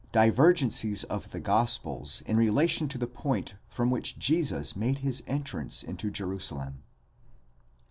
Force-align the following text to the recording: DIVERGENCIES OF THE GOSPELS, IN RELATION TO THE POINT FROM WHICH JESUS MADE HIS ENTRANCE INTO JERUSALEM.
DIVERGENCIES 0.13 1.03
OF 1.11 1.29
THE 1.29 1.39
GOSPELS, 1.39 2.23
IN 2.25 2.35
RELATION 2.35 2.87
TO 2.87 2.97
THE 2.97 3.05
POINT 3.05 3.53
FROM 3.69 3.91
WHICH 3.91 4.17
JESUS 4.17 4.75
MADE 4.75 4.97
HIS 4.97 5.21
ENTRANCE 5.27 5.83
INTO 5.83 6.09
JERUSALEM. 6.09 6.81